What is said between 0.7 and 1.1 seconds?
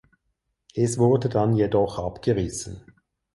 Es